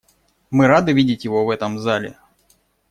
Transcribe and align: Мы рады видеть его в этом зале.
Мы 0.49 0.65
рады 0.65 0.93
видеть 0.93 1.25
его 1.25 1.45
в 1.45 1.51
этом 1.51 1.77
зале. 1.77 2.17